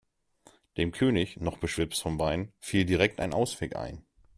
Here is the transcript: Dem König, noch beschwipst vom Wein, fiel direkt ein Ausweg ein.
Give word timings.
Dem 0.77 0.91
König, 0.91 1.37
noch 1.41 1.59
beschwipst 1.59 2.01
vom 2.01 2.17
Wein, 2.19 2.51
fiel 2.59 2.85
direkt 2.85 3.19
ein 3.19 3.35
Ausweg 3.35 3.75
ein. 3.75 4.03